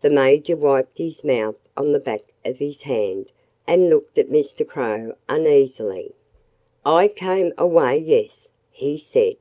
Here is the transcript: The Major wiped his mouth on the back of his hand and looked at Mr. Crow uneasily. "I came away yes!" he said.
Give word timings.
The 0.00 0.10
Major 0.10 0.56
wiped 0.56 0.98
his 0.98 1.22
mouth 1.22 1.54
on 1.76 1.92
the 1.92 2.00
back 2.00 2.22
of 2.44 2.56
his 2.58 2.82
hand 2.82 3.30
and 3.64 3.88
looked 3.90 4.18
at 4.18 4.28
Mr. 4.28 4.66
Crow 4.66 5.14
uneasily. 5.28 6.14
"I 6.84 7.06
came 7.06 7.54
away 7.56 7.98
yes!" 7.98 8.50
he 8.72 8.98
said. 8.98 9.36